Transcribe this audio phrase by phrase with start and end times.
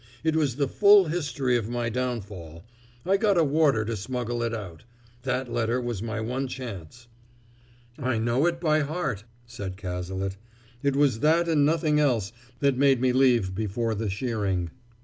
[0.23, 2.65] It was the full history of my downfall.
[3.05, 4.83] I got a warder to smuggle it out.
[5.21, 7.07] That letter was my one chance."
[7.99, 10.37] "I know it by heart," said Cazalet.
[10.81, 14.71] "It was that and nothing else that made me leave before the shearing."